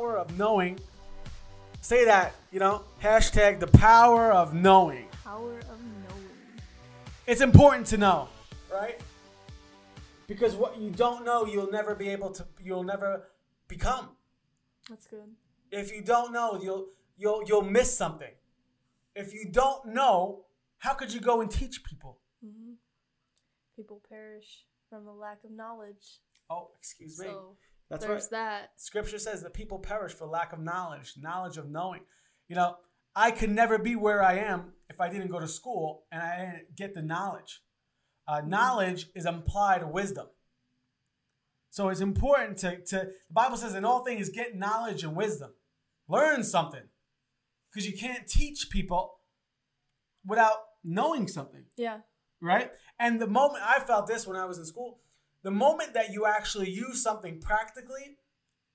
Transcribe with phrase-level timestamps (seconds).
[0.00, 0.78] power of knowing.
[1.82, 5.06] Say that, you know, hashtag the power of knowing.
[5.24, 6.30] Power of knowing.
[7.26, 8.28] It's important to know,
[8.72, 8.98] right?
[10.26, 13.28] Because what you don't know, you'll never be able to, you'll never
[13.68, 14.10] become.
[14.88, 15.34] That's good.
[15.70, 16.86] If you don't know, you'll
[17.18, 18.32] you'll you'll miss something.
[19.14, 20.44] If you don't know,
[20.78, 22.18] how could you go and teach people?
[22.42, 22.74] hmm
[23.76, 26.20] People perish from a lack of knowledge.
[26.48, 27.26] Oh, excuse me.
[27.26, 27.56] So
[27.90, 28.30] That's there's right.
[28.30, 28.70] that.
[28.76, 32.02] Scripture says that people perish for lack of knowledge, knowledge of knowing.
[32.48, 32.76] You know,
[33.16, 36.38] I could never be where I am if I didn't go to school and I
[36.38, 37.60] didn't get the knowledge.
[38.28, 40.28] Uh, knowledge is implied wisdom.
[41.70, 42.96] So it's important to, to,
[43.28, 45.50] the Bible says, in all things, get knowledge and wisdom.
[46.08, 46.82] Learn something.
[47.72, 49.14] Because you can't teach people
[50.26, 51.98] without knowing something Yeah.
[52.40, 52.70] right?
[52.98, 55.00] And the moment I felt this when I was in school,
[55.42, 58.18] the moment that you actually use something practically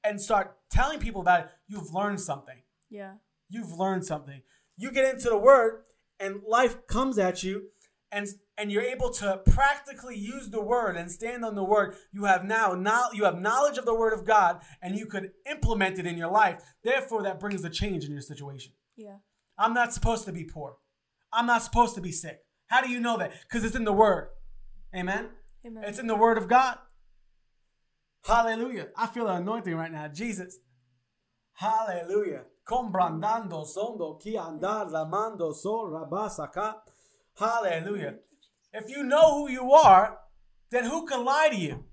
[0.03, 2.61] and start telling people about it, you've learned something.
[2.89, 3.13] Yeah.
[3.49, 4.41] You've learned something.
[4.77, 5.83] You get into the word
[6.19, 7.69] and life comes at you
[8.11, 8.27] and
[8.57, 11.95] and you're able to practically use the word and stand on the word.
[12.13, 15.31] You have now now you have knowledge of the word of God and you could
[15.49, 16.61] implement it in your life.
[16.83, 18.73] Therefore that brings a change in your situation.
[18.95, 19.17] Yeah.
[19.57, 20.77] I'm not supposed to be poor.
[21.31, 22.39] I'm not supposed to be sick.
[22.67, 23.33] How do you know that?
[23.43, 24.29] Because it's in the Word.
[24.95, 25.29] Amen.
[25.65, 25.83] Amen.
[25.85, 26.77] It's in the Word of God.
[28.23, 28.87] Hallelujah.
[28.95, 30.07] I feel an anointing right now.
[30.07, 30.59] Jesus.
[31.53, 32.43] Hallelujah.
[32.67, 36.75] Comprandando sondo ki andar lamando sol rabasaka.
[37.37, 38.15] Hallelujah.
[38.73, 40.19] If you know who you are,
[40.69, 41.85] then who can lie to you?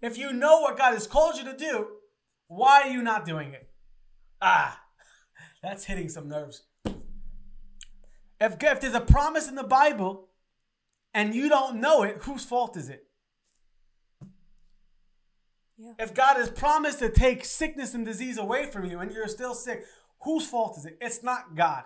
[0.00, 1.86] If you know what God has called you to do,
[2.48, 3.68] why are you not doing it?
[4.40, 4.80] Ah,
[5.62, 6.64] that's hitting some nerves.
[8.40, 10.28] If, if there's a promise in the Bible
[11.14, 13.06] and you don't know it, whose fault is it?
[15.82, 15.94] Yeah.
[15.98, 19.54] If God has promised to take sickness and disease away from you and you're still
[19.54, 19.84] sick,
[20.20, 20.96] whose fault is it?
[21.00, 21.82] It's not God.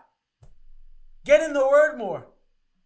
[1.25, 2.27] Get in the word more.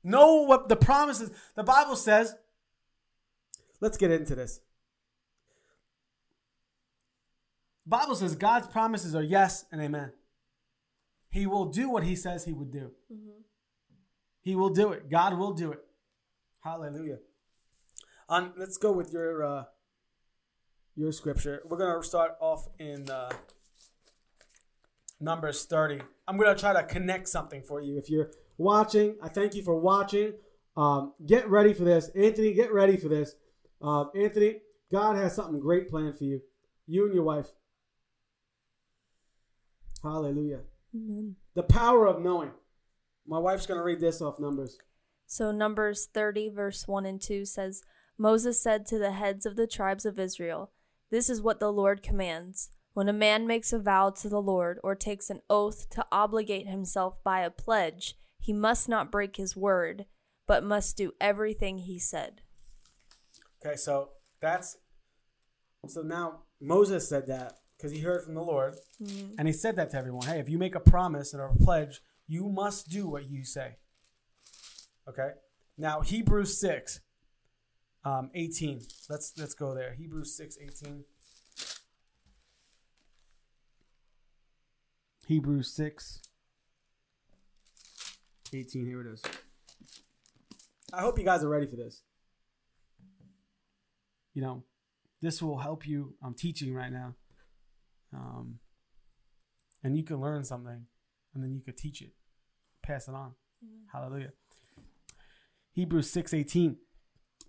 [0.04, 1.30] Know what the promises.
[1.56, 2.36] The Bible says.
[3.80, 4.60] Let's get into this.
[7.86, 10.12] Bible says God's promises are yes and amen.
[11.28, 12.92] He will do what he says he would do.
[13.12, 13.42] Mhm.
[14.42, 15.10] He will do it.
[15.10, 15.84] God will do it.
[16.60, 17.18] Hallelujah.
[18.28, 19.64] On let's go with your uh
[20.96, 21.62] your scripture.
[21.64, 23.30] We're gonna start off in uh
[25.20, 26.00] Numbers 30.
[26.26, 27.98] I'm gonna try to connect something for you.
[27.98, 30.34] If you're watching, I thank you for watching.
[30.76, 32.08] Um, get ready for this.
[32.10, 33.34] Anthony, get ready for this.
[33.82, 36.42] Um, Anthony, God has something great planned for you.
[36.86, 37.48] You and your wife.
[40.02, 40.60] Hallelujah.
[40.94, 41.36] Amen.
[41.54, 42.52] The power of knowing.
[43.26, 44.78] My wife's going to read this off Numbers.
[45.26, 47.82] So Numbers 30 verse 1 and 2 says,
[48.18, 50.72] Moses said to the heads of the tribes of Israel,
[51.10, 52.70] This is what the Lord commands.
[52.92, 56.66] When a man makes a vow to the Lord or takes an oath to obligate
[56.66, 60.06] himself by a pledge, he must not break his word,
[60.46, 62.42] but must do everything he said.
[63.64, 64.10] Okay, so
[64.40, 64.78] that's
[65.86, 69.34] so now Moses said that because he heard from the Lord, mm-hmm.
[69.38, 70.26] and he said that to everyone.
[70.26, 73.76] Hey, if you make a promise or a pledge, you must do what you say.
[75.08, 75.30] Okay.
[75.78, 77.00] Now Hebrews six,
[78.04, 78.80] um, eighteen.
[79.08, 79.94] Let's let's go there.
[79.94, 81.04] Hebrews six eighteen.
[85.26, 86.22] Hebrews six.
[88.52, 89.22] 18, here it is.
[90.92, 92.02] I hope you guys are ready for this
[94.34, 94.64] you know,
[95.20, 96.14] this will help you.
[96.22, 97.14] I'm teaching right now.
[98.12, 98.58] Um,
[99.82, 100.86] and you can learn something
[101.34, 102.12] and then you could teach it,
[102.82, 103.34] pass it on.
[103.92, 104.32] Hallelujah.
[105.72, 106.76] Hebrews 6:18.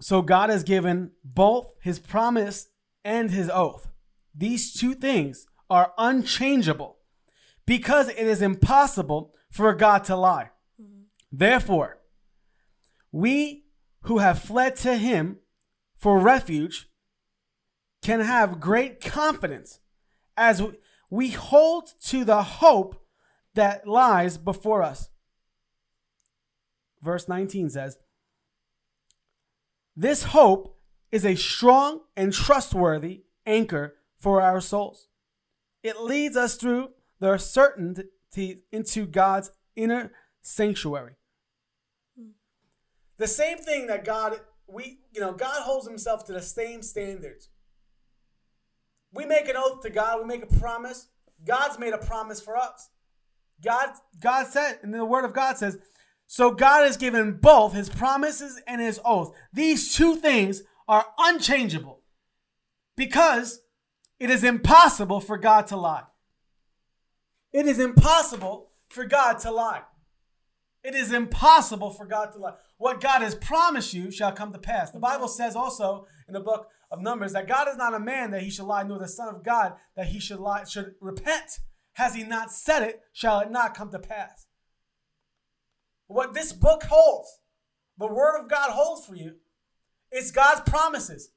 [0.01, 2.67] So God has given both his promise
[3.05, 3.87] and his oath.
[4.35, 6.97] These two things are unchangeable
[7.65, 10.49] because it is impossible for God to lie.
[11.31, 11.99] Therefore,
[13.11, 13.65] we
[14.01, 15.37] who have fled to him
[15.95, 16.87] for refuge
[18.01, 19.79] can have great confidence
[20.35, 20.63] as
[21.11, 23.05] we hold to the hope
[23.53, 25.09] that lies before us.
[27.01, 27.97] Verse 19 says,
[30.01, 30.79] This hope
[31.11, 35.07] is a strong and trustworthy anchor for our souls.
[35.83, 36.89] It leads us through
[37.19, 40.11] the certainty into God's inner
[40.41, 41.17] sanctuary.
[43.19, 47.49] The same thing that God we you know god holds himself to the same standards
[49.11, 51.07] we make an oath to god we make a promise
[51.45, 52.89] god's made a promise for us
[53.61, 53.89] god
[54.21, 55.77] god said and the word of god says
[56.33, 62.01] so god has given both his promises and his oath these two things are unchangeable
[62.95, 63.61] because
[64.19, 66.03] it is impossible for god to lie
[67.53, 69.81] It is impossible for God to lie.
[70.83, 72.53] It is impossible for God to lie.
[72.77, 74.91] What God has promised you shall come to pass.
[74.91, 78.31] The Bible says also in the book of Numbers that God is not a man
[78.31, 81.59] that he should lie, nor the Son of God that he should lie, should repent.
[81.93, 84.47] Has he not said it, shall it not come to pass.
[86.11, 87.39] What this book holds,
[87.97, 89.35] the Word of God holds for you,
[90.11, 91.31] is God's promises.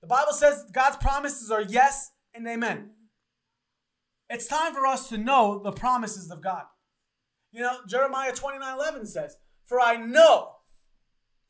[0.00, 2.90] The Bible says God's promises are yes and amen.
[4.30, 6.64] It's time for us to know the promises of God.
[7.52, 9.36] You know, Jeremiah 29 11 says,
[9.66, 10.52] For I know,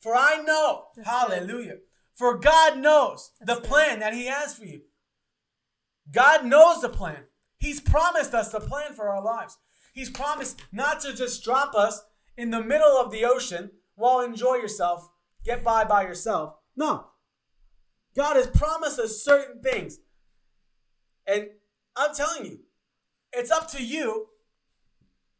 [0.00, 1.80] for I know, That's hallelujah, good.
[2.14, 3.68] for God knows That's the good.
[3.70, 4.80] plan that He has for you.
[6.10, 7.24] God knows the plan.
[7.58, 9.58] He's promised us the plan for our lives.
[9.92, 12.00] He's promised not to just drop us
[12.36, 15.10] in the middle of the ocean while enjoy yourself,
[15.44, 16.54] get by by yourself.
[16.76, 17.06] No.
[18.16, 19.98] God has promised us certain things.
[21.26, 21.48] And
[21.96, 22.60] I'm telling you,
[23.32, 24.28] it's up to you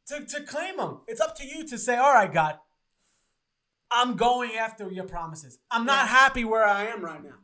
[0.07, 1.01] to, to claim them.
[1.07, 2.59] It's up to you to say, all right, God,
[3.91, 5.59] I'm going after your promises.
[5.71, 7.39] I'm not happy where I am right now.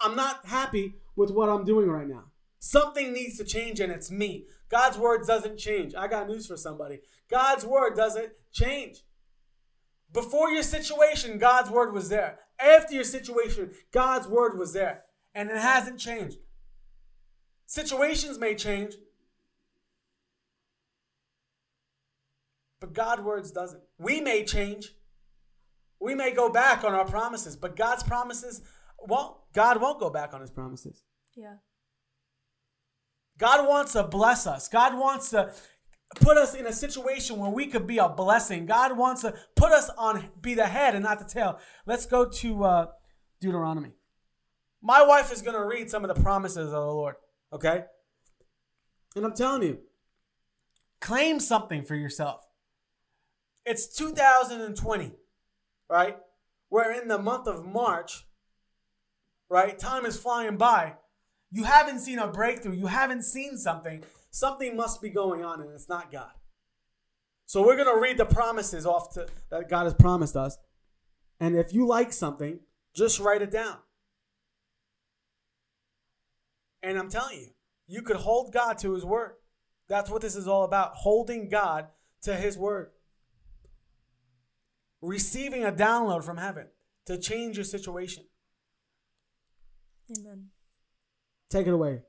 [0.00, 2.24] I'm not happy with what I'm doing right now.
[2.58, 4.46] Something needs to change, and it's me.
[4.70, 5.94] God's word doesn't change.
[5.94, 7.00] I got news for somebody.
[7.28, 9.02] God's word doesn't change.
[10.12, 12.38] Before your situation, God's word was there.
[12.58, 15.04] After your situation, God's word was there.
[15.34, 16.38] And it hasn't changed.
[17.66, 18.94] Situations may change,
[22.80, 23.82] but God's words doesn't.
[23.98, 24.92] We may change.
[26.00, 28.62] We may go back on our promises, but God's promises,
[28.98, 31.04] well, God won't go back on his promises.
[31.36, 31.56] Yeah.
[33.40, 34.68] God wants to bless us.
[34.68, 35.50] God wants to
[36.16, 38.66] put us in a situation where we could be a blessing.
[38.66, 41.58] God wants to put us on be the head and not the tail.
[41.86, 42.86] Let's go to uh,
[43.40, 43.92] Deuteronomy.
[44.82, 47.14] My wife is going to read some of the promises of the Lord,
[47.50, 47.84] okay?
[49.16, 49.78] And I'm telling you,
[51.00, 52.42] claim something for yourself.
[53.64, 55.12] It's 2020,
[55.88, 56.18] right?
[56.68, 58.26] We're in the month of March,
[59.48, 59.78] right?
[59.78, 60.96] Time is flying by.
[61.50, 62.74] You haven't seen a breakthrough.
[62.74, 64.04] You haven't seen something.
[64.30, 66.30] Something must be going on, and it's not God.
[67.46, 70.56] So we're going to read the promises off to, that God has promised us.
[71.40, 72.60] And if you like something,
[72.94, 73.78] just write it down.
[76.82, 77.48] And I'm telling you,
[77.88, 79.32] you could hold God to his word.
[79.88, 81.88] That's what this is all about holding God
[82.22, 82.90] to his word
[85.02, 86.66] receiving a download from heaven
[87.06, 88.24] to change your situation.
[90.18, 90.48] Amen.
[91.50, 92.02] Take it away.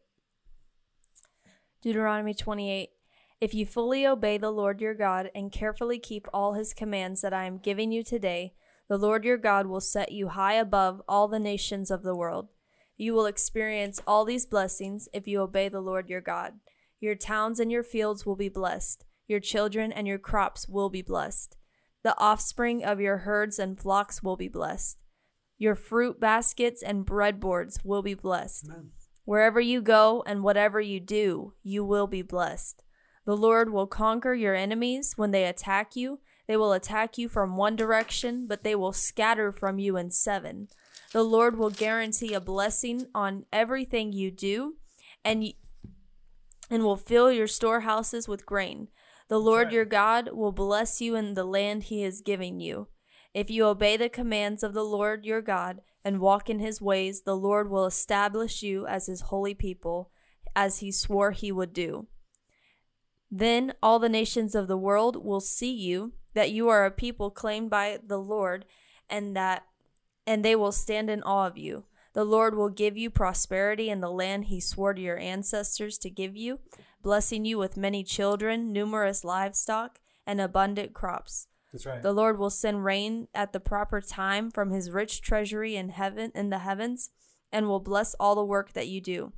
[1.82, 2.90] Deuteronomy 28.
[3.42, 7.34] If you fully obey the Lord your God and carefully keep all his commands that
[7.34, 8.54] I am giving you today,
[8.88, 12.50] the Lord your God will set you high above all the nations of the world.
[12.98, 16.60] You will experience all these blessings if you obey the Lord your God.
[17.00, 19.06] Your towns and your fields will be blessed.
[19.28, 21.58] Your children and your crops will be blessed.
[22.04, 25.00] The offspring of your herds and flocks will be blessed.
[25.58, 28.68] Your fruit baskets and breadboards will be blessed.
[28.70, 28.92] Amen.
[29.26, 32.84] Wherever you go and whatever you do, you will be blessed.
[33.26, 36.20] The Lord will conquer your enemies when they attack you.
[36.48, 40.68] They will attack you from one direction, but they will scatter from you in seven.
[41.14, 44.76] The Lord will guarantee a blessing on everything you do
[45.24, 45.54] and
[46.70, 48.88] and will fill your storehouses with grain.
[49.28, 49.74] The Lord right.
[49.74, 52.88] your God will bless you in the land he is giving you.
[53.34, 57.22] If you obey the commands of the Lord your God and walk in his ways,
[57.22, 60.12] the Lord will establish you as his holy people,
[60.56, 62.08] as he swore he would do.
[63.30, 67.30] Then all the nations of the world will see you, that you are a people
[67.30, 68.66] claimed by the Lord,
[69.10, 69.64] and that
[70.28, 71.86] and they will stand in awe of you.
[72.14, 76.10] The Lord will give you prosperity in the land he swore to your ancestors to
[76.10, 76.60] give you,
[77.02, 81.48] blessing you with many children, numerous livestock, and abundant crops.
[81.72, 82.02] That's right.
[82.02, 86.32] The Lord will send rain at the proper time from his rich treasury in heaven
[86.36, 87.12] in the heavens
[87.52, 89.34] and will bless all the work that you do.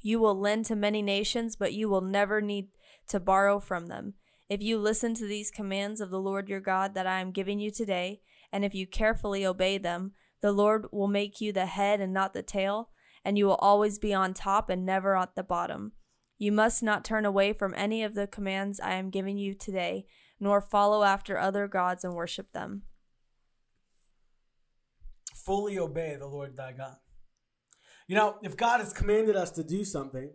[0.00, 2.68] You will lend to many nations, but you will never need
[3.08, 4.14] to borrow from them.
[4.48, 7.58] If you listen to these commands of the Lord your God that I am giving
[7.60, 8.20] you today,
[8.52, 12.32] and if you carefully obey them, the Lord will make you the head and not
[12.32, 12.90] the tail,
[13.24, 15.92] and you will always be on top and never at the bottom.
[16.38, 20.06] You must not turn away from any of the commands I am giving you today,
[20.40, 22.82] nor follow after other gods and worship them.
[25.34, 26.96] Fully obey the Lord thy God.
[28.06, 30.32] You know, if God has commanded us to do something,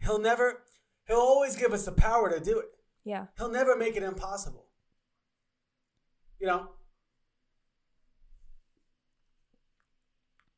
[0.00, 0.62] he'll never
[1.06, 2.66] he'll always give us the power to do it.
[3.04, 3.26] Yeah.
[3.36, 4.66] He'll never make it impossible.
[6.40, 6.68] You know,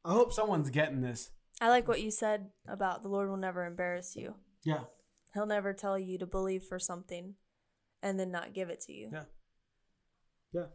[0.05, 1.31] I hope someone's getting this.
[1.61, 4.35] I like what you said about the Lord will never embarrass you.
[4.65, 4.85] Yeah.
[5.35, 7.35] He'll never tell you to believe for something
[8.07, 9.11] and then not give it to you.
[9.13, 9.25] Yeah.
[10.53, 10.67] Yeah.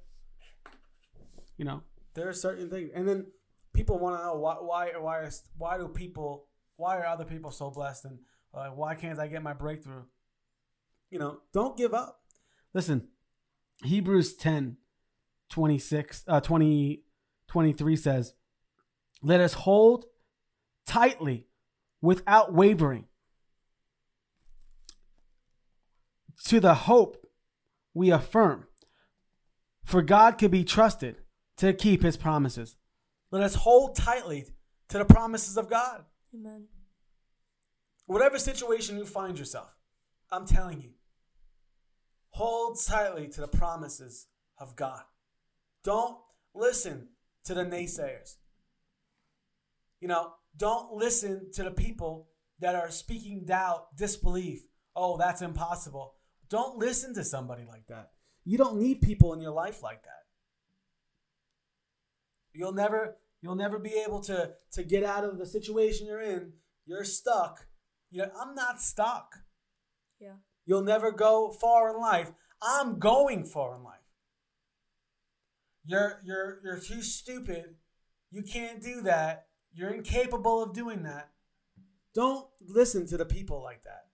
[1.57, 1.83] You know,
[2.13, 3.27] there are certain things, and then
[3.73, 7.51] people want to know why, why, why, is, why do people, why are other people
[7.51, 8.19] so blessed, and
[8.53, 10.03] uh, why can't I get my breakthrough?
[11.09, 12.19] You know, don't give up.
[12.73, 13.07] Listen,
[13.83, 14.75] Hebrews 10,
[15.49, 17.03] 26, uh, 20,
[17.47, 18.33] 23 says,
[19.23, 20.05] Let us hold
[20.85, 21.47] tightly
[22.01, 23.05] without wavering
[26.45, 27.20] to the hope
[27.93, 28.67] we affirm.
[29.83, 31.17] For God can be trusted
[31.57, 32.77] to keep his promises.
[33.31, 34.45] Let us hold tightly
[34.89, 36.05] to the promises of God.
[36.33, 36.67] Amen.
[38.05, 39.69] Whatever situation you find yourself,
[40.31, 40.91] I'm telling you,
[42.29, 45.03] hold tightly to the promises of God.
[45.83, 46.17] Don't
[46.53, 47.09] listen
[47.45, 48.35] to the naysayers.
[49.99, 52.29] You know, don't listen to the people
[52.59, 54.63] that are speaking doubt, disbelief.
[54.95, 56.15] Oh, that's impossible.
[56.51, 58.11] Don't listen to somebody like that.
[58.43, 60.25] You don't need people in your life like that.
[62.53, 66.51] You'll never you'll never be able to to get out of the situation you're in.
[66.85, 67.67] You're stuck.
[68.11, 69.35] You know, I'm not stuck.
[70.19, 70.35] Yeah.
[70.65, 72.33] You'll never go far in life.
[72.61, 73.95] I'm going far in life.
[75.85, 77.75] You're you're you're too stupid.
[78.29, 79.47] You can't do that.
[79.73, 81.31] You're incapable of doing that.
[82.13, 84.10] Don't listen to the people like that.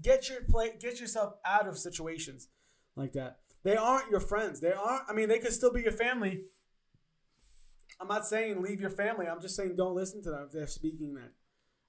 [0.00, 2.48] Get your play get yourself out of situations
[2.96, 3.38] like that.
[3.64, 4.60] They aren't your friends.
[4.60, 6.40] They aren't I mean they could still be your family.
[8.00, 9.26] I'm not saying leave your family.
[9.26, 11.32] I'm just saying don't listen to them if they're speaking that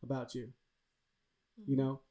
[0.04, 0.50] about you.
[1.66, 2.02] You know,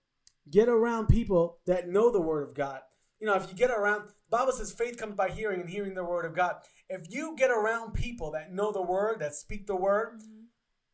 [0.51, 2.81] get around people that know the word of God.
[3.21, 6.05] You know, if you get around, Bible says faith comes by hearing and hearing the
[6.05, 6.57] word of God.
[6.89, 10.21] If you get around people that know the word, that speak the word,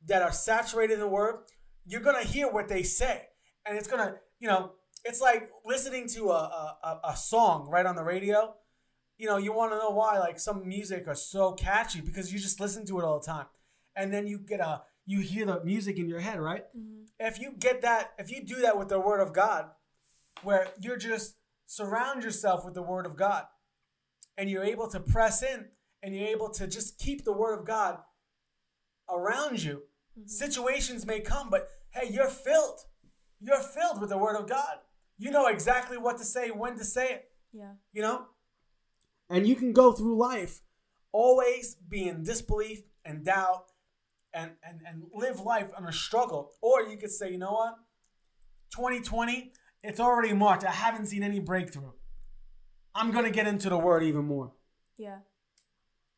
[0.06, 1.36] that are saturated in the word,
[1.86, 3.22] you're gonna hear what they say,
[3.64, 4.72] and it's gonna, you know,
[5.08, 8.54] it's like listening to a a, a song right on the radio.
[9.16, 12.38] You know, you want to know why like some music are so catchy because you
[12.38, 13.46] just listen to it all the time,
[13.96, 16.64] and then you get a you hear the music in your head, right?
[16.76, 17.04] Mm-hmm.
[17.18, 19.70] If you get that, if you do that with the word of God,
[20.42, 21.36] where you're just
[21.66, 23.44] surround yourself with the word of God,
[24.36, 25.68] and you're able to press in,
[26.02, 27.98] and you're able to just keep the word of God
[29.10, 29.84] around you.
[30.18, 30.28] Mm-hmm.
[30.28, 32.80] Situations may come, but hey, you're filled.
[33.40, 34.78] You're filled with the word of God.
[35.18, 37.72] You know exactly what to say, when to say it, Yeah.
[37.92, 38.26] you know?
[39.28, 40.62] And you can go through life
[41.12, 43.64] always be in disbelief and doubt
[44.32, 46.52] and, and, and live life on a struggle.
[46.60, 47.74] Or you could say, you know what?
[48.70, 50.64] 2020, it's already March.
[50.64, 51.92] I haven't seen any breakthrough.
[52.94, 54.52] I'm going to get into the word even more.
[54.96, 55.18] Yeah.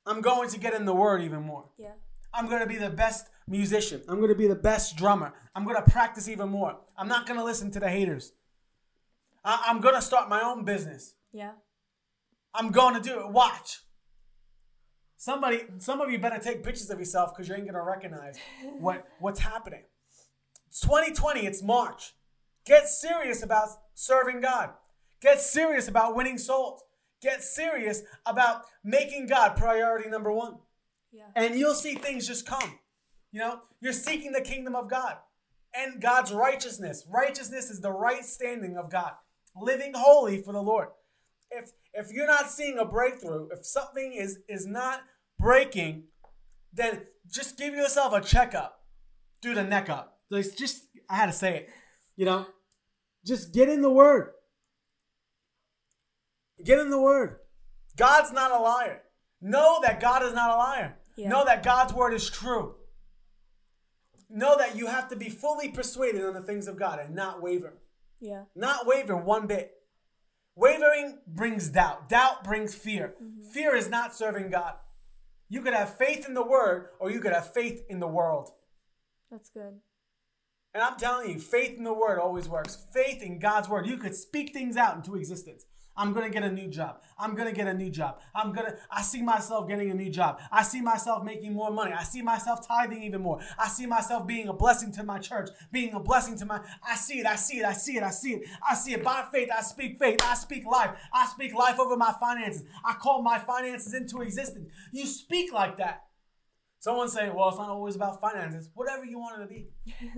[0.06, 1.66] I'm going to get in the word even more.
[1.78, 1.92] Yeah.
[2.34, 4.02] I'm going to be the best musician.
[4.08, 5.32] I'm going to be the best drummer.
[5.54, 6.78] I'm going to practice even more.
[6.96, 8.32] I'm not going to listen to the haters.
[9.44, 11.14] I- I'm going to start my own business.
[11.32, 11.52] Yeah.
[12.54, 13.28] I'm going to do it.
[13.30, 13.80] Watch.
[15.16, 18.38] Somebody, some of you better take pictures of yourself because you ain't gonna recognize
[18.78, 19.82] what what's happening.
[20.68, 21.40] It's 2020.
[21.46, 22.14] It's March.
[22.64, 24.70] Get serious about serving God.
[25.20, 26.82] Get serious about winning souls.
[27.20, 30.54] Get serious about making God priority number one,
[31.12, 31.24] Yeah.
[31.36, 32.78] and you'll see things just come.
[33.30, 35.18] You know, you're seeking the kingdom of God
[35.74, 37.04] and God's righteousness.
[37.06, 39.12] Righteousness is the right standing of God,
[39.56, 40.88] living holy for the Lord
[41.50, 45.00] if if you're not seeing a breakthrough, if something is is not
[45.38, 46.04] breaking,
[46.72, 48.80] then just give yourself a checkup.
[49.42, 50.18] Do the neck up.
[50.30, 51.70] Like just I had to say it.
[52.16, 52.46] You know?
[53.24, 54.30] Just get in the word.
[56.64, 57.36] Get in the word.
[57.96, 59.02] God's not a liar.
[59.40, 60.96] Know that God is not a liar.
[61.16, 61.28] Yeah.
[61.28, 62.76] Know that God's word is true.
[64.28, 67.42] Know that you have to be fully persuaded on the things of God and not
[67.42, 67.78] waver.
[68.20, 68.44] Yeah.
[68.54, 69.72] Not waver one bit.
[70.54, 72.08] Wavering brings doubt.
[72.08, 73.14] Doubt brings fear.
[73.22, 73.50] Mm-hmm.
[73.50, 74.74] Fear is not serving God.
[75.48, 78.50] You could have faith in the word or you could have faith in the world.
[79.30, 79.80] That's good.
[80.72, 82.86] And I'm telling you, faith in the word always works.
[82.92, 83.86] Faith in God's word.
[83.86, 85.64] You could speak things out into existence.
[85.96, 87.00] I'm gonna get a new job.
[87.18, 88.20] I'm gonna get a new job.
[88.34, 90.40] I'm gonna, I see myself getting a new job.
[90.50, 91.92] I see myself making more money.
[91.92, 93.40] I see myself tithing even more.
[93.58, 96.96] I see myself being a blessing to my church, being a blessing to my, I
[96.96, 98.48] see it, I see it, I see it, I see it.
[98.68, 99.04] I see it.
[99.04, 100.20] By faith, I speak faith.
[100.24, 100.90] I speak life.
[101.12, 102.64] I speak life over my finances.
[102.84, 104.70] I call my finances into existence.
[104.92, 106.04] You speak like that.
[106.78, 108.70] Someone say, well, it's not always about finances.
[108.72, 109.68] Whatever you want it to be.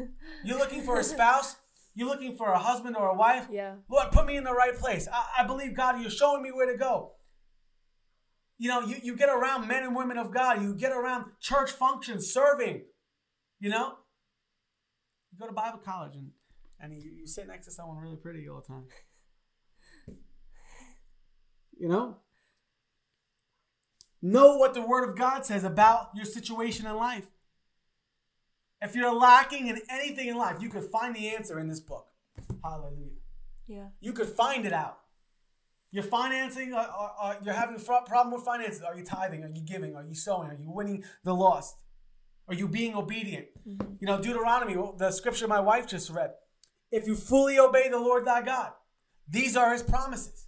[0.44, 1.56] You're looking for a spouse?
[1.94, 3.48] You're looking for a husband or a wife?
[3.50, 3.74] Yeah.
[3.90, 5.08] Lord, put me in the right place.
[5.12, 7.12] I, I believe, God, you're showing me where to go.
[8.58, 10.62] You know, you, you get around men and women of God.
[10.62, 12.84] You get around church functions, serving.
[13.60, 13.94] You know?
[15.32, 16.30] You go to Bible college and,
[16.80, 18.86] and you, you sit next to someone really pretty all the time.
[21.78, 22.18] You know?
[24.22, 27.28] Know what the Word of God says about your situation in life.
[28.82, 32.08] If you're lacking in anything in life, you could find the answer in this book.
[32.64, 33.20] Hallelujah.
[33.68, 33.86] Yeah.
[34.00, 34.98] You could find it out.
[35.92, 38.82] You're financing, uh, uh, uh, you're having a problem with finances.
[38.82, 39.44] Are you tithing?
[39.44, 39.94] Are you giving?
[39.94, 40.50] Are you sowing?
[40.50, 41.76] Are you winning the lost?
[42.48, 43.46] Are you being obedient?
[44.00, 46.32] You know, Deuteronomy, the scripture my wife just read.
[46.90, 48.72] If you fully obey the Lord thy God,
[49.28, 50.46] these are his promises.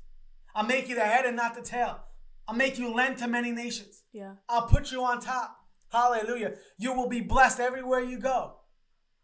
[0.54, 2.00] I'll make you the head and not the tail.
[2.48, 4.02] I'll make you lend to many nations.
[4.12, 4.34] Yeah.
[4.48, 5.63] I'll put you on top.
[5.94, 6.54] Hallelujah.
[6.76, 8.56] You will be blessed everywhere you go.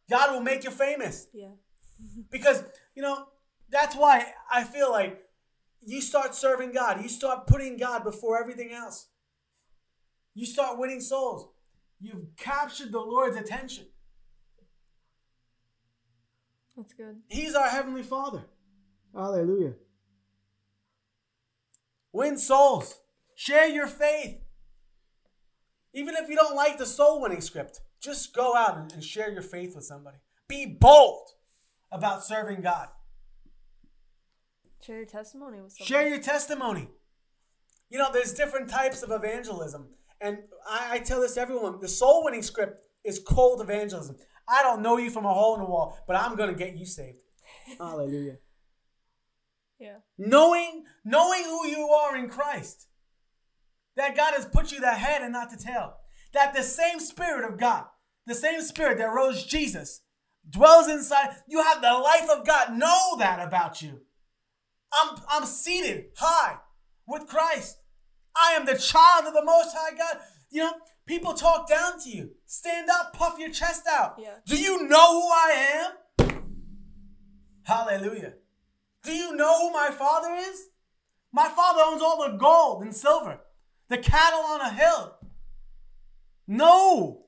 [0.09, 1.27] God will make you famous.
[1.35, 1.51] Yeah.
[2.31, 2.63] Because,
[2.95, 3.27] you know,
[3.69, 5.21] that's why I feel like
[5.83, 7.03] you start serving God.
[7.03, 9.09] You start putting God before everything else.
[10.33, 11.49] You start winning souls.
[12.01, 13.87] You've captured the Lord's attention.
[16.75, 17.17] That's good.
[17.29, 18.45] He's our Heavenly Father.
[19.15, 19.75] Hallelujah.
[22.13, 23.01] Win souls.
[23.35, 24.39] Share your faith.
[25.93, 29.31] Even if you don't like the soul winning script, just go out and, and share
[29.31, 30.19] your faith with somebody.
[30.49, 31.29] Be bold
[31.93, 32.89] about serving God.
[34.85, 35.87] Share your testimony with someone.
[35.87, 36.89] Share your testimony.
[37.91, 39.89] You know, there's different types of evangelism.
[40.21, 44.17] And I, I tell this to everyone the soul winning script is cold evangelism.
[44.49, 46.77] I don't know you from a hole in the wall, but I'm going to get
[46.77, 47.23] you saved.
[47.79, 48.39] Hallelujah.
[49.83, 50.01] Yeah.
[50.19, 52.87] knowing knowing who you are in Christ.
[54.01, 55.93] That God has put you the head and not the tail.
[56.33, 57.85] That the same spirit of God,
[58.27, 60.01] the same spirit that rose Jesus
[60.49, 61.37] dwells inside.
[61.47, 62.79] You have the life of God.
[62.79, 64.01] Know that about you.
[64.91, 66.57] I'm I'm seated high
[67.07, 67.77] with Christ.
[68.35, 70.17] I am the child of the most high God.
[70.49, 70.73] You know,
[71.05, 72.31] people talk down to you.
[72.47, 74.15] Stand up, puff your chest out.
[74.19, 74.37] Yeah.
[74.47, 76.39] Do you know who I am?
[77.65, 78.33] Hallelujah.
[79.03, 80.69] Do you know who my father is?
[81.35, 83.41] My father owns all the gold and silver,
[83.91, 85.17] the cattle on a hill.
[86.47, 87.27] No.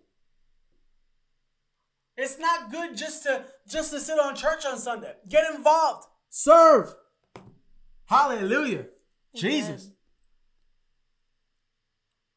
[2.16, 5.12] It's not good just to just to sit on church on Sunday.
[5.28, 6.06] Get involved.
[6.30, 6.94] Serve.
[8.06, 8.86] Hallelujah.
[9.34, 9.90] Jesus.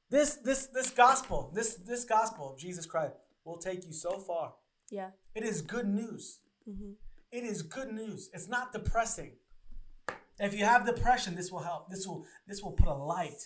[0.10, 4.54] This this this gospel, this this gospel of Jesus Christ will take you so far.
[4.90, 5.10] Yeah.
[5.36, 6.40] It is good news.
[6.68, 6.92] Mm-hmm.
[7.32, 8.30] It is good news.
[8.34, 9.34] It's not depressing.
[10.40, 11.90] If you have depression, this will help.
[11.90, 13.42] This will this will put a light.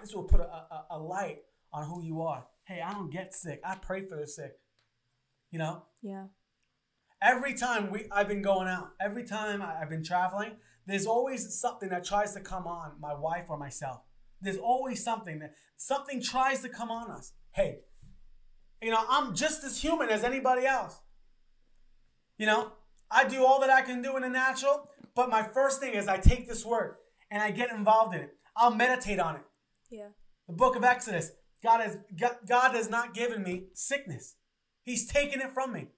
[0.00, 1.38] This will put a, a, a light
[1.72, 2.46] on who you are.
[2.64, 3.60] Hey, I don't get sick.
[3.64, 4.52] I pray for the sick.
[5.50, 6.26] You know, Yeah.
[7.20, 11.58] every time we I've been going out, every time I- I've been traveling, there's always
[11.60, 14.02] something that tries to come on my wife or myself.
[14.40, 17.32] There's always something that something tries to come on us.
[17.52, 17.80] Hey,
[18.80, 21.00] you know, I'm just as human as anybody else.
[22.38, 22.72] You know,
[23.10, 26.08] I do all that I can do in the natural, but my first thing is
[26.08, 26.96] I take this word
[27.30, 28.36] and I get involved in it.
[28.56, 29.42] I'll meditate on it.
[29.92, 30.08] Yeah.
[30.48, 31.30] The book of Exodus,
[31.62, 34.36] God has God, God has not given me sickness.
[34.82, 35.88] He's taken it from me.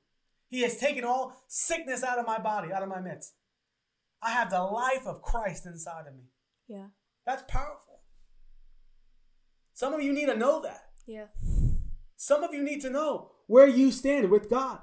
[0.49, 3.35] He has taken all sickness out of my body, out of my midst.
[4.21, 6.25] I have the life of Christ inside of me.
[6.69, 6.89] Yeah.
[7.25, 8.01] That's powerful.
[9.73, 10.91] Some of you need to know that.
[11.07, 11.27] Yeah.
[12.17, 14.81] Some of you need to know where you stand with God.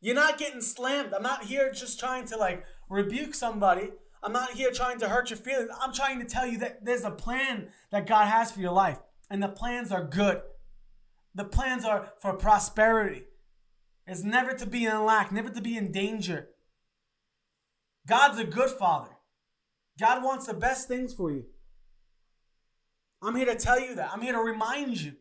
[0.00, 1.14] You're not getting slammed.
[1.14, 3.90] I'm not here just trying to like rebuke somebody.
[4.22, 5.70] I'm not here trying to hurt your feelings.
[5.80, 8.98] I'm trying to tell you that there's a plan that God has for your life,
[9.28, 10.42] and the plans are good.
[11.34, 13.24] The plans are for prosperity.
[14.06, 16.48] It's never to be in lack, never to be in danger.
[18.06, 19.12] God's a good father.
[19.98, 21.46] God wants the best things for you.
[23.22, 24.10] I'm here to tell you that.
[24.12, 25.14] I'm here to remind you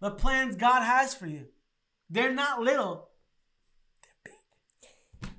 [0.00, 1.46] the plans God has for you.
[2.08, 3.08] They're not little,
[4.02, 4.32] they're
[5.20, 5.30] big.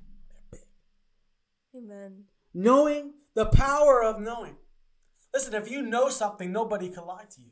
[1.76, 2.24] Amen.
[2.54, 4.56] Knowing the power of knowing.
[5.34, 7.50] Listen, if you know something, nobody can lie to you.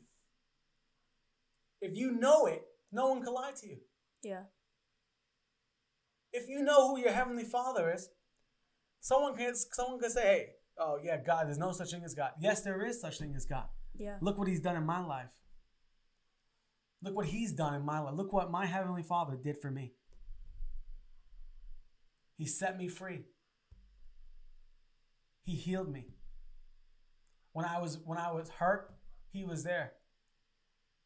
[1.81, 2.63] If you know it,
[2.93, 3.77] no one can lie to you.
[4.23, 4.43] Yeah.
[6.31, 8.07] If you know who your heavenly Father is,
[9.01, 10.45] someone can someone can say, "Hey,
[10.79, 13.45] oh yeah, God, there's no such thing as God." Yes, there is such thing as
[13.45, 13.67] God.
[13.95, 14.17] Yeah.
[14.21, 15.29] Look what He's done in my life.
[17.01, 18.15] Look what He's done in my life.
[18.15, 19.93] Look what my heavenly Father did for me.
[22.37, 23.25] He set me free.
[25.43, 26.07] He healed me.
[27.51, 28.93] When I was when I was hurt,
[29.31, 29.93] He was there.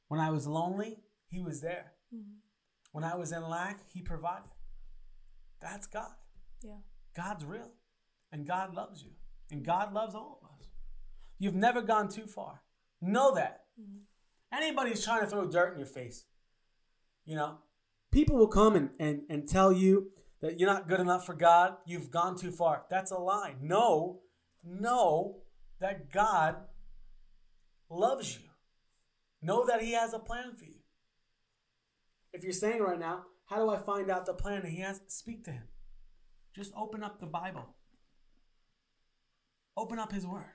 [0.07, 1.93] When I was lonely, He was there.
[2.13, 2.37] Mhm.
[2.91, 4.49] When I was in lack, He provided.
[5.59, 6.15] That's God.
[6.61, 6.77] Yeah.
[7.15, 7.71] God's real.
[8.31, 9.11] And God loves you.
[9.51, 10.69] And God loves all of us.
[11.39, 12.63] You've never gone too far.
[13.01, 13.65] Know that.
[14.51, 16.25] Anybody's trying to throw dirt in your face.
[17.25, 17.59] You know,
[18.11, 21.77] people will come and, and, and tell you that you're not good enough for God,
[21.85, 22.85] you've gone too far.
[22.89, 23.55] That's a lie.
[23.61, 24.21] Know,
[24.67, 25.37] know
[25.79, 26.55] that God
[27.89, 28.49] loves you.
[29.41, 30.79] Know that He has a plan for you.
[32.33, 35.01] If you're saying right now, how do I find out the plan that He has?
[35.07, 35.63] Speak to Him.
[36.55, 37.75] Just open up the Bible.
[39.75, 40.53] Open up His Word.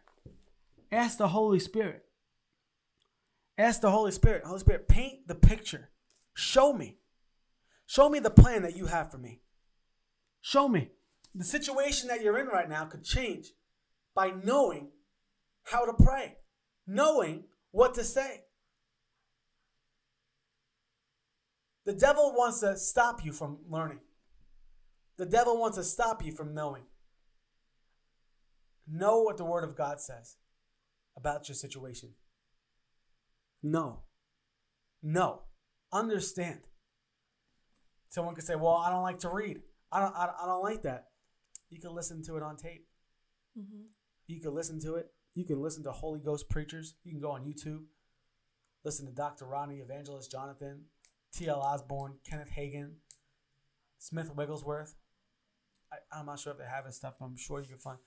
[0.91, 2.05] Ask the Holy Spirit.
[3.57, 5.91] Ask the Holy Spirit, Holy Spirit, paint the picture.
[6.35, 6.99] Show me.
[7.87, 9.43] Show me the plan that you have for me.
[10.41, 10.91] Show me.
[11.35, 13.53] The situation that you're in right now could change
[14.15, 14.91] by knowing
[15.65, 16.37] how to pray,
[16.87, 18.45] knowing what to say.
[21.85, 24.01] The devil wants to stop you from learning.
[25.19, 26.85] The devil wants to stop you from knowing.
[28.87, 30.37] Know what the Word of God says
[31.17, 32.11] about your situation.
[33.63, 34.01] No.
[35.03, 35.43] No.
[35.93, 36.61] Understand.
[38.09, 39.63] Someone could say, "Well, I don't like to read.
[39.91, 40.15] I don't.
[40.15, 41.09] I, don't like that."
[41.71, 42.87] You can listen to it on tape.
[43.59, 43.85] Mm-hmm.
[44.33, 45.13] You can listen to it.
[45.35, 46.95] You can listen to Holy Ghost preachers.
[47.05, 47.85] You can go on YouTube.
[48.83, 49.45] Listen to Dr.
[49.45, 50.87] Ronnie, Evangelist Jonathan,
[51.35, 51.61] T.L.
[51.61, 52.93] Osborn, Kenneth Hagin,
[53.99, 54.95] Smith Wigglesworth.
[55.93, 57.99] I, I'm not sure if they have his stuff, but I'm sure you can find.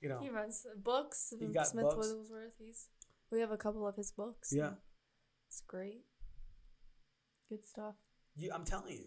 [0.00, 1.32] You know, He runs books.
[1.38, 2.08] He got Smith books.
[2.08, 2.54] Wigglesworth.
[2.58, 2.88] He's.
[3.30, 4.52] We have a couple of his books.
[4.52, 4.70] yeah.
[5.46, 6.02] It's great.
[7.48, 7.94] Good stuff.
[8.34, 9.04] You, I'm telling you.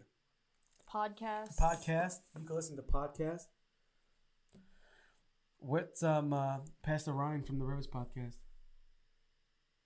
[0.90, 1.58] Podcast.
[1.60, 2.20] podcast.
[2.40, 3.44] You can listen to podcast.
[5.66, 8.36] What's um uh, Pastor Ryan from the Rivers podcast?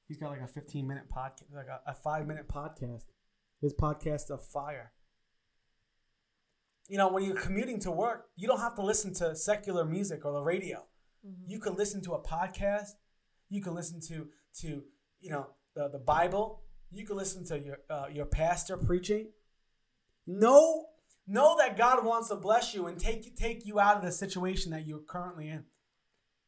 [0.07, 3.03] He's got like a 15 minute podcast, like a, a five minute podcast.
[3.61, 4.93] His podcast of fire.
[6.89, 10.25] You know, when you're commuting to work, you don't have to listen to secular music
[10.25, 10.79] or the radio.
[11.23, 11.51] Mm-hmm.
[11.51, 12.93] You can listen to a podcast.
[13.51, 14.29] You can listen to
[14.61, 14.81] to
[15.19, 16.63] you know the the Bible.
[16.89, 19.27] You can listen to your uh, your pastor preaching.
[20.25, 20.87] Know
[21.27, 24.71] know that God wants to bless you and take take you out of the situation
[24.71, 25.65] that you're currently in,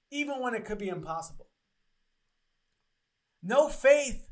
[0.09, 1.47] even when it could be impossible.
[3.43, 4.27] No faith.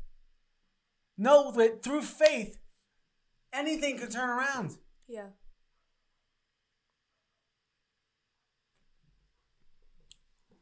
[1.20, 2.58] Know that through faith,
[3.52, 4.78] anything can turn around.
[5.08, 5.30] Yeah.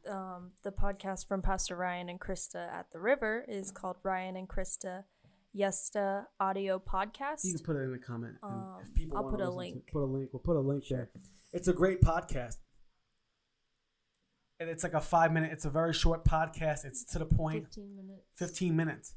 [0.09, 4.47] Um, the podcast from Pastor Ryan and Krista at the River is called Ryan and
[4.47, 5.03] Krista
[5.55, 7.43] Yesta Audio Podcast.
[7.43, 8.35] You can put it in the comment.
[8.43, 9.91] Um, if people I'll put a listen to link.
[9.91, 10.29] put a link.
[10.33, 11.09] We'll put a link there.
[11.53, 12.57] It's a great podcast.
[14.59, 16.85] And it's like a five minute, it's a very short podcast.
[16.85, 17.65] It's to the point.
[17.65, 18.23] 15 minutes.
[18.35, 19.13] 15 minutes.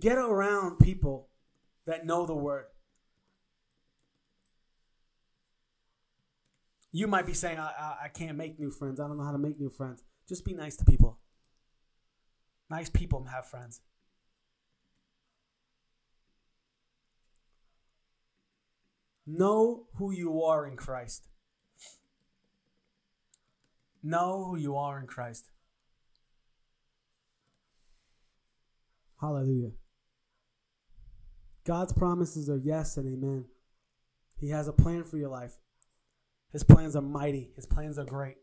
[0.00, 1.28] Get around people
[1.86, 2.64] that know the word.
[6.92, 9.00] You might be saying, I, I, I can't make new friends.
[9.00, 10.02] I don't know how to make new friends.
[10.28, 11.18] Just be nice to people.
[12.70, 13.80] Nice people have friends.
[19.26, 21.28] Know who you are in Christ.
[24.02, 25.50] Know who you are in Christ.
[29.20, 29.70] Hallelujah.
[31.64, 33.46] God's promises are yes and amen.
[34.36, 35.54] He has a plan for your life.
[36.52, 38.36] His plans are mighty, His plans are great.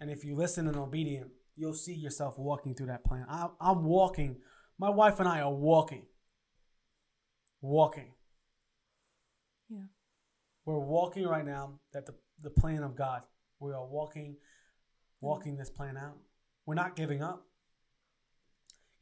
[0.00, 3.26] And if you listen and obedient, you'll see yourself walking through that plan.
[3.28, 4.36] I, I'm walking.
[4.78, 6.06] My wife and I are walking.
[7.60, 8.12] Walking.
[9.68, 9.86] Yeah.
[10.64, 13.22] We're walking right now that the, the plan of God.
[13.60, 14.36] We are walking,
[15.20, 16.16] walking this plan out.
[16.64, 17.44] We're not giving up.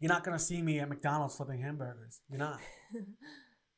[0.01, 2.21] You're not gonna see me at McDonald's flipping hamburgers.
[2.29, 2.59] You're not.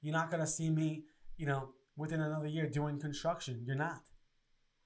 [0.00, 1.04] You're not gonna see me,
[1.36, 3.64] you know, within another year doing construction.
[3.66, 4.02] You're not.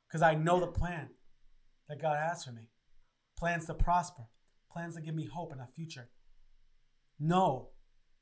[0.08, 1.10] Because I know the plan
[1.88, 2.71] that God has for me.
[3.42, 4.28] Plans to prosper,
[4.70, 6.10] plans to give me hope and a future.
[7.18, 7.70] Know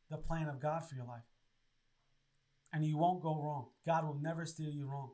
[0.09, 1.27] the plan of God for your life.
[2.73, 3.67] And you won't go wrong.
[3.85, 5.11] God will never steer you wrong.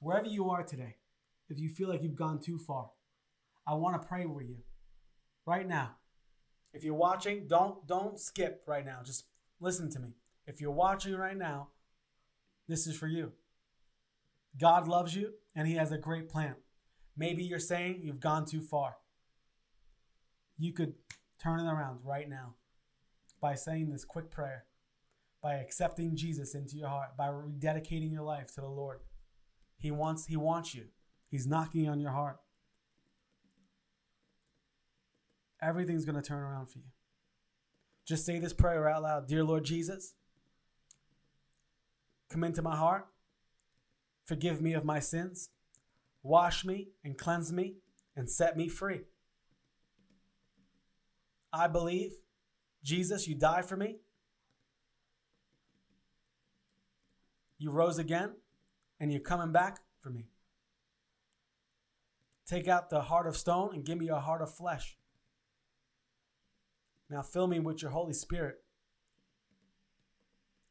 [0.00, 0.96] Wherever you are today,
[1.48, 2.90] if you feel like you've gone too far,
[3.64, 4.56] I want to pray with you
[5.46, 5.92] right now.
[6.72, 9.02] If you're watching, don't don't skip right now.
[9.04, 9.26] Just
[9.60, 10.16] listen to me.
[10.48, 11.68] If you're watching right now,
[12.66, 13.34] this is for you.
[14.60, 16.56] God loves you and he has a great plan.
[17.16, 18.96] Maybe you're saying you've gone too far.
[20.58, 20.94] You could
[21.40, 22.54] turn it around right now
[23.40, 24.64] by saying this quick prayer,
[25.42, 29.00] by accepting Jesus into your heart, by rededicating your life to the Lord.
[29.76, 30.86] He wants he wants you.
[31.30, 32.38] He's knocking on your heart.
[35.62, 36.84] Everything's going to turn around for you.
[38.06, 39.28] Just say this prayer out loud.
[39.28, 40.14] Dear Lord Jesus,
[42.30, 43.06] come into my heart.
[44.24, 45.50] Forgive me of my sins.
[46.22, 47.76] Wash me and cleanse me
[48.16, 49.02] and set me free.
[51.52, 52.12] I believe,
[52.82, 53.98] Jesus, you died for me.
[57.58, 58.30] you rose again
[59.00, 60.28] and you're coming back for me.
[62.46, 64.96] Take out the heart of stone and give me a heart of flesh.
[67.10, 68.62] Now fill me with your Holy Spirit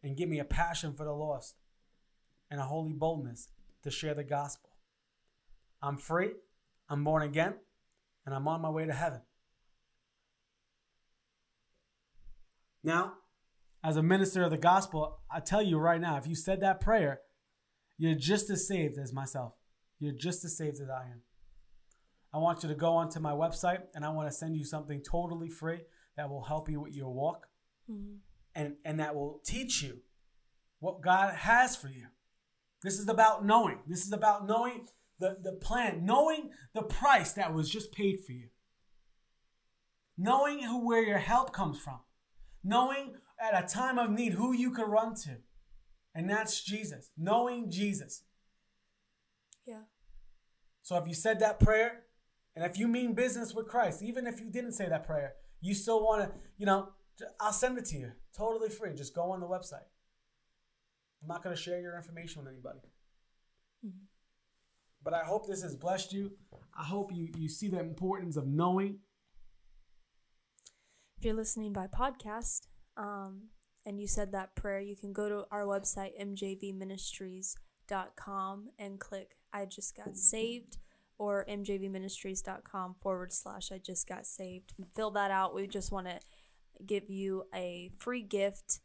[0.01, 1.55] and give me a passion for the lost
[2.49, 3.49] and a holy boldness
[3.83, 4.71] to share the gospel.
[5.81, 6.31] I'm free,
[6.89, 7.55] I'm born again,
[8.25, 9.21] and I'm on my way to heaven.
[12.87, 13.15] Now,
[13.83, 16.79] as a minister of the gospel, I tell you right now, if you said that
[16.79, 17.19] prayer,
[17.97, 19.55] you're just as saved as myself.
[19.99, 21.21] You're just as saved as I am.
[22.33, 25.01] I want you to go onto my website and I want to send you something
[25.03, 25.81] totally free
[26.15, 27.47] that will help you with your walk
[27.91, 28.19] mm-hmm.
[28.55, 29.97] and, and that will teach you
[30.79, 32.05] what God has for you.
[32.83, 33.79] This is about knowing.
[33.85, 34.87] This is about knowing
[35.19, 38.47] the, the plan, knowing the price that was just paid for you,
[40.17, 41.99] knowing who where your help comes from,
[42.67, 45.37] knowing at a time of need who you can run to,
[46.13, 47.11] and that's Jesus.
[47.17, 48.23] Knowing Jesus.
[49.65, 49.83] Yeah.
[50.81, 52.03] So if you said that prayer,
[52.55, 55.73] and if you mean business with Christ, even if you didn't say that prayer, you
[55.73, 56.89] still want to, you know,
[57.39, 58.93] I'll send it to you totally free.
[58.95, 59.87] Just go on the website.
[61.21, 62.79] I'm not going to share your information with anybody.
[63.85, 64.05] Mm-hmm.
[65.03, 66.31] But I hope this has blessed you.
[66.77, 68.99] I hope you, you see the importance of knowing.
[71.17, 73.47] If you're listening by podcast um,
[73.87, 79.65] and you said that prayer, you can go to our website, mjvministries.com, and click I
[79.65, 80.77] just got saved
[81.17, 84.75] or mjvministries.com forward slash I just got saved.
[84.95, 85.55] Fill that out.
[85.55, 86.19] We just want to
[86.85, 88.81] give you a free gift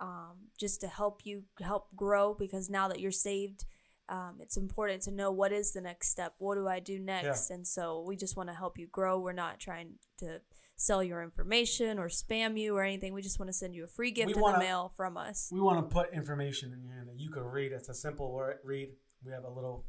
[0.00, 3.66] um, just to help you help grow because now that you're saved,
[4.08, 6.36] um, it's important to know what is the next step.
[6.38, 7.50] What do I do next?
[7.50, 7.56] Yeah.
[7.56, 9.18] And so we just want to help you grow.
[9.18, 10.40] We're not trying to
[10.76, 13.12] sell your information or spam you or anything.
[13.12, 15.16] We just want to send you a free gift we in wanna, the mail from
[15.16, 15.48] us.
[15.52, 17.72] We want to put information in your hand that you can read.
[17.72, 18.90] It's a simple read.
[19.24, 19.86] We have a little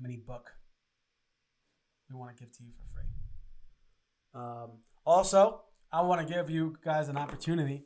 [0.00, 0.50] mini book
[2.10, 3.04] we want to give to you for free.
[4.34, 4.70] Um,
[5.04, 7.84] also, I want to give you guys an opportunity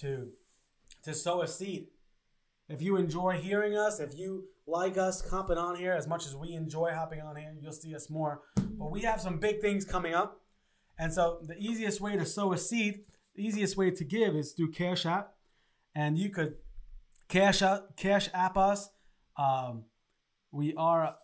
[0.00, 0.30] to
[1.02, 1.88] to sow a seed.
[2.68, 6.34] If you enjoy hearing us, if you like us hopping on here as much as
[6.34, 8.40] we enjoy hopping on here, you'll see us more.
[8.56, 10.40] But we have some big things coming up.
[10.98, 13.00] And so the easiest way to sow a seed,
[13.34, 15.34] the easiest way to give is through Cash App.
[15.94, 16.56] And you could
[17.28, 18.90] cash out cash app us.
[19.36, 19.84] Um,
[20.52, 21.16] we are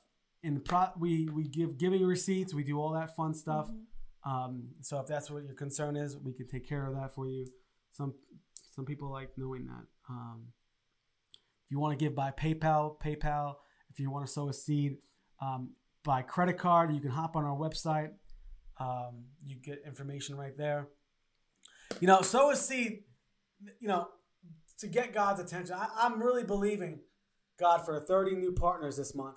[0.43, 3.69] in the pro we we give giving receipts, we do all that fun stuff.
[3.69, 4.31] Mm-hmm.
[4.31, 7.27] Um, so if that's what your concern is, we can take care of that for
[7.29, 7.47] you.
[7.93, 8.15] Some
[8.73, 9.87] some people like knowing that.
[10.09, 10.49] Um,
[11.65, 13.55] if you want to give by PayPal, PayPal.
[13.91, 14.99] If you want to sow a seed
[15.41, 15.71] um,
[16.05, 18.11] by credit card, you can hop on our website.
[18.81, 20.89] Um, you get information right there.
[22.01, 23.05] You know, sow a seed.
[23.79, 24.09] You know,
[24.79, 25.77] to get God's attention.
[25.77, 27.01] I, I'm really believing
[27.59, 29.37] God for 30 new partners this month.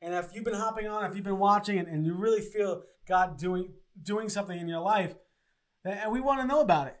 [0.00, 2.82] And if you've been hopping on, if you've been watching, and, and you really feel
[3.08, 5.14] God doing doing something in your life,
[5.84, 6.96] and we want to know about it.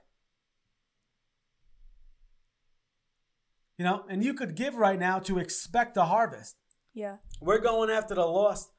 [3.78, 6.56] You know, and you could give right now to expect a harvest.
[6.94, 7.16] Yeah.
[7.40, 8.70] We're going after the lost.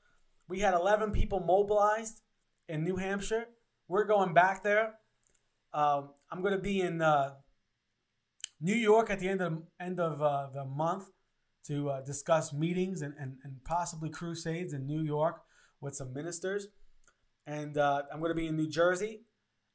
[0.47, 2.21] We had 11 people mobilized
[2.67, 3.47] in New Hampshire.
[3.87, 4.95] We're going back there.
[5.73, 7.35] Um, I'm going to be in uh,
[8.59, 11.05] New York at the end of end of uh, the month
[11.67, 15.41] to uh, discuss meetings and, and, and possibly crusades in New York
[15.81, 16.67] with some ministers.
[17.45, 19.21] And uh, I'm going to be in New Jersey.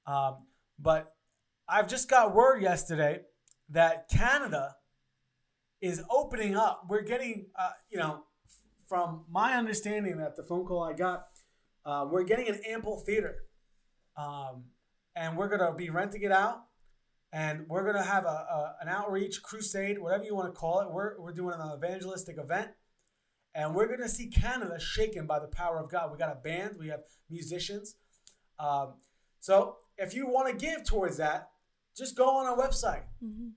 [0.07, 0.47] Um,
[0.79, 1.15] but
[1.69, 3.21] I've just got word yesterday
[3.71, 4.77] that Canada
[5.81, 6.85] is opening up.
[6.89, 8.25] We're getting, uh, you know,
[8.89, 11.27] from my understanding that the phone call I got,
[11.85, 13.45] uh, we're getting an ample theater.
[14.17, 14.65] Um,
[15.15, 16.65] and we're going to be renting it out
[17.33, 20.81] and we're going to have a, a, an outreach crusade, whatever you want to call
[20.81, 20.91] it.
[20.91, 22.69] We're, we're doing an evangelistic event,
[23.55, 26.13] and we're going to see Canada shaken by the power of God.
[26.13, 27.97] We got a band, we have musicians.
[28.59, 28.95] Um,
[29.41, 31.49] so if you want to give towards that,
[31.97, 33.49] just go on our website mm-hmm.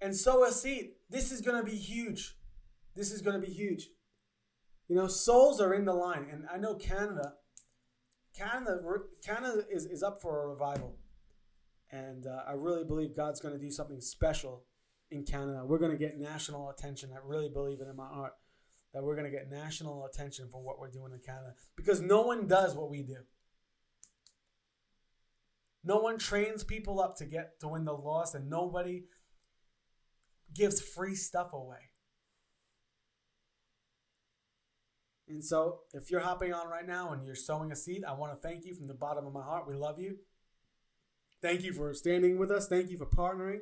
[0.00, 0.92] and sow a seed.
[1.10, 2.36] This is going to be huge.
[2.94, 3.88] This is going to be huge.
[4.88, 7.34] You know, souls are in the line, and I know Canada.
[8.36, 8.80] Canada,
[9.24, 10.96] Canada is, is up for a revival.
[11.90, 14.64] And uh, I really believe God's going to do something special
[15.10, 15.62] in Canada.
[15.64, 17.10] We're going to get national attention.
[17.12, 18.32] I really believe it in my heart
[18.92, 22.22] that we're going to get national attention for what we're doing in Canada because no
[22.22, 23.18] one does what we do.
[25.84, 29.04] No one trains people up to get to win the loss, and nobody
[30.54, 31.90] gives free stuff away.
[35.28, 38.32] And so, if you're hopping on right now and you're sowing a seed, I want
[38.32, 39.66] to thank you from the bottom of my heart.
[39.66, 40.18] We love you.
[41.40, 42.68] Thank you for standing with us.
[42.68, 43.60] Thank you for partnering.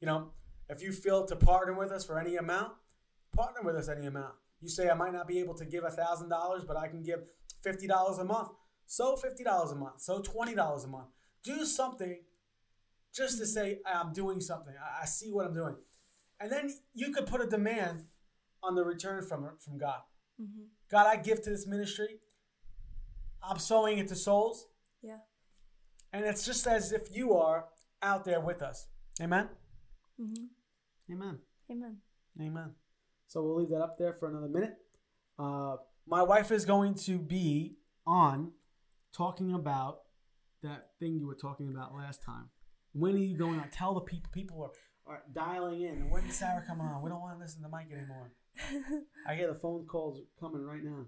[0.00, 0.30] You know,
[0.68, 2.72] if you feel to partner with us for any amount,
[3.34, 4.34] partner with us any amount.
[4.60, 7.02] You say I might not be able to give a thousand dollars, but I can
[7.02, 7.20] give
[7.62, 8.50] fifty dollars a month.
[8.86, 10.00] So fifty dollars a month.
[10.00, 11.08] So twenty dollars a month.
[11.44, 12.20] Do something
[13.14, 14.74] just to say I'm doing something.
[14.74, 15.76] I, I see what I'm doing,
[16.40, 18.04] and then you could put a demand
[18.62, 20.00] on the return from from God.
[20.40, 20.64] Mm-hmm.
[20.90, 22.20] God, I give to this ministry.
[23.42, 24.66] I'm sowing into souls.
[25.02, 25.18] Yeah.
[26.12, 27.66] And it's just as if you are
[28.02, 28.86] out there with us.
[29.20, 29.48] Amen?
[30.20, 31.12] Mm-hmm.
[31.12, 31.38] Amen.
[31.70, 31.96] Amen.
[32.40, 32.70] Amen.
[33.26, 34.76] So we'll leave that up there for another minute.
[35.38, 38.52] Uh, my wife is going to be on
[39.12, 39.98] talking about
[40.62, 42.50] that thing you were talking about last time.
[42.92, 43.68] When are you going on?
[43.70, 44.30] Tell the people.
[44.32, 44.70] People
[45.06, 46.10] are, are dialing in.
[46.10, 47.02] When's Sarah coming on?
[47.02, 48.32] We don't want to listen to Mike anymore.
[49.26, 51.06] I hear the phone calls coming right now.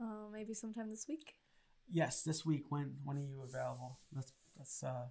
[0.00, 1.34] Uh, maybe sometime this week.
[1.90, 2.64] Yes, this week.
[2.68, 3.96] When when are you available?
[4.14, 5.06] Let's let's uh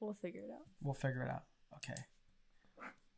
[0.00, 0.66] We'll figure it out.
[0.82, 1.44] we'll figure it out.
[1.76, 2.00] Okay.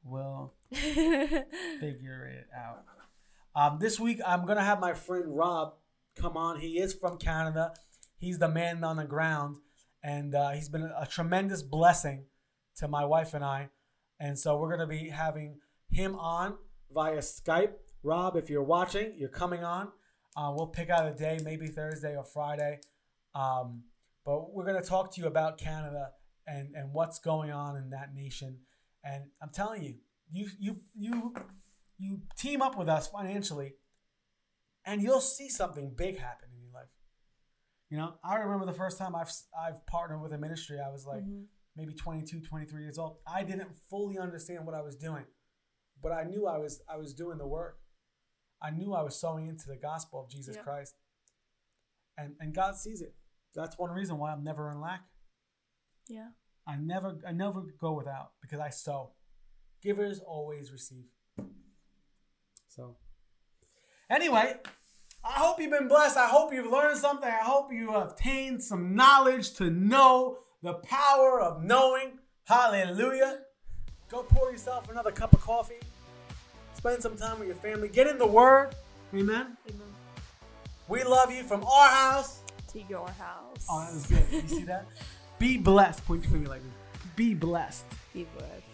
[0.04, 2.85] We'll figure it out.
[3.54, 5.74] Um, this week I'm gonna have my friend Rob
[6.14, 6.61] come on.
[6.61, 7.72] He is from Canada.
[8.16, 9.57] He's the man on the ground,
[10.02, 12.26] and uh, he's been a tremendous blessing
[12.76, 13.70] to my wife and I.
[14.20, 15.59] And so we're gonna be having
[15.90, 16.57] him on
[16.92, 17.72] via Skype.
[18.03, 19.88] Rob, if you're watching, you're coming on.
[20.37, 22.81] Uh, we'll pick out a day, maybe Thursday or Friday.
[23.35, 23.85] Um,
[24.24, 26.11] but we're gonna talk to you about Canada
[26.46, 28.59] and and what's going on in that nation.
[29.05, 29.94] And I'm telling you,
[30.31, 31.35] you you you
[31.98, 33.74] you team up with us financially,
[34.85, 36.88] and you'll see something big happen in your life.
[37.90, 40.79] You know, I remember the first time I've I've partnered with a ministry.
[40.79, 41.46] I was like Mhm.
[41.74, 43.18] maybe 22, 23 years old.
[43.27, 45.24] I didn't fully understand what I was doing,
[46.02, 47.78] but I knew I was I was doing the work.
[48.62, 50.62] I knew I was sowing into the gospel of Jesus Yeah.
[50.62, 50.94] Christ,
[52.16, 53.14] and and God sees it.
[53.54, 55.02] That's one reason why I'm never in lack.
[56.08, 56.28] yeah.
[56.66, 59.12] I never I never go without because I sow.
[59.82, 61.06] Givers always receive.
[62.68, 62.96] So
[64.11, 64.56] anyway,
[65.24, 66.16] I hope you've been blessed.
[66.18, 67.28] I hope you've learned something.
[67.28, 72.18] I hope you have obtained some knowledge to know the power of knowing.
[72.44, 73.40] Hallelujah.
[74.11, 75.81] Go pour yourself another cup of coffee.
[76.75, 77.88] Spend some time with your family.
[77.88, 78.75] Get in the word.
[79.12, 79.57] Amen.
[79.68, 79.88] Amen.
[80.88, 82.40] We love you from our house.
[82.73, 83.66] To your house.
[83.68, 84.25] Oh, that was good.
[84.31, 84.87] You see that?
[85.38, 86.05] Be blessed.
[86.07, 86.73] Point your finger like this.
[87.16, 87.85] Be blessed.
[88.14, 88.67] Be blessed.